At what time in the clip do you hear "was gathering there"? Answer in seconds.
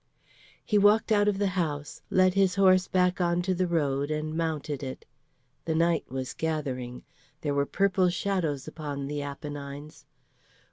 6.11-7.53